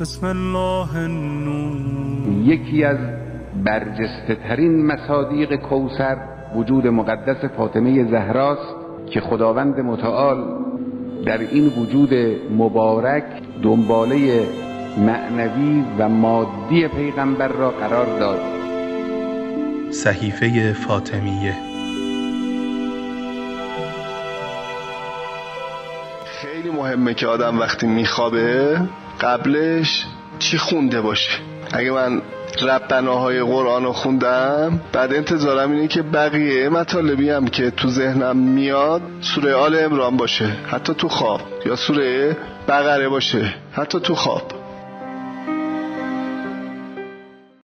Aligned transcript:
بسم 0.00 0.26
الله 0.26 0.96
النور. 0.96 2.46
یکی 2.46 2.84
از 2.84 2.98
برجسته 3.64 4.34
ترین 4.48 4.86
مصادیق 4.86 5.56
کوسر 5.56 6.16
وجود 6.54 6.86
مقدس 6.86 7.44
فاطمه 7.56 8.10
زهراست 8.10 8.74
که 9.10 9.20
خداوند 9.20 9.80
متعال 9.80 10.64
در 11.26 11.38
این 11.38 11.66
وجود 11.66 12.14
مبارک 12.50 13.24
دنباله 13.62 14.46
معنوی 14.98 15.84
و 15.98 16.08
مادی 16.08 16.88
پیغمبر 16.88 17.48
را 17.48 17.70
قرار 17.70 18.06
داد. 18.18 18.40
صحیفه 19.90 20.72
فاطمیه. 20.72 21.54
خیلی 26.24 26.70
مهمه 26.70 27.14
که 27.14 27.26
آدم 27.26 27.58
وقتی 27.58 27.86
میخوابه 27.86 28.80
قبلش 29.20 30.04
چی 30.38 30.58
خونده 30.58 31.00
باشه؟ 31.00 31.30
اگه 31.72 31.90
من 31.90 32.22
ربناهای 32.62 33.42
قرآن 33.42 33.84
رو 33.84 33.92
خوندم 33.92 34.80
بعد 34.92 35.14
انتظارم 35.14 35.72
اینه 35.72 35.88
که 35.88 36.02
بقیه 36.02 36.68
مطالبی 36.68 37.30
هم 37.30 37.48
که 37.48 37.70
تو 37.70 37.88
ذهنم 37.88 38.36
میاد 38.36 39.02
سوره 39.20 39.54
آل 39.54 39.84
امران 39.84 40.16
باشه 40.16 40.56
حتی 40.66 40.94
تو 40.94 41.08
خواب 41.08 41.40
یا 41.66 41.76
سوره 41.76 42.36
بقره 42.68 43.08
باشه 43.08 43.54
حتی 43.72 44.00
تو 44.00 44.14
خواب. 44.14 44.63